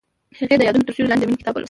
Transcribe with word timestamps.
هغې 0.39 0.55
د 0.57 0.61
یادونه 0.67 0.85
تر 0.87 0.93
سیوري 0.95 1.09
لاندې 1.09 1.23
د 1.23 1.27
مینې 1.29 1.39
کتاب 1.41 1.53
ولوست. 1.53 1.59